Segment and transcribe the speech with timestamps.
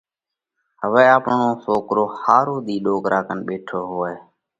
[0.81, 4.13] هوَئہ آپڻو سوڪرو ۿارو ۮِي ڏوڪرا ڪنَ ٻيٺو هوئه۔